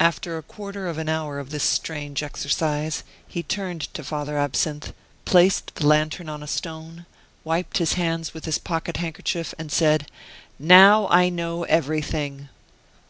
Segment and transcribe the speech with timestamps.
[0.00, 4.94] After a quarter of an hour of this strange exercise, he turned to Father Absinthe,
[5.26, 7.04] placed the lantern on a stone,
[7.44, 10.06] wiped his hands with his pocket handkerchief, and said:
[10.58, 12.48] "Now I know everything!"